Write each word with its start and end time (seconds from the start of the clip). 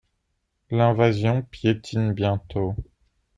L'invasion 0.71 1.43
piétine 1.43 2.11
bientôt. 2.13 2.75